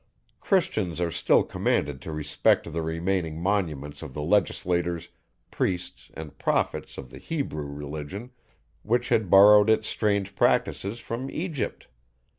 Christians 0.39 0.99
are 0.99 1.11
still 1.11 1.43
commanded 1.43 2.01
to 2.01 2.11
respect 2.11 2.73
the 2.73 2.81
remaining 2.81 3.39
monuments 3.39 4.01
of 4.01 4.15
the 4.15 4.21
legislators, 4.23 5.09
priests, 5.51 6.09
and 6.15 6.39
prophets 6.39 6.97
of 6.97 7.11
the 7.11 7.19
Hebrew 7.19 7.67
Religion, 7.67 8.31
which 8.81 9.09
had 9.09 9.29
borrowed 9.29 9.69
its 9.69 9.87
strange 9.87 10.35
practices 10.35 10.99
from 10.99 11.29
Egypt. 11.29 11.87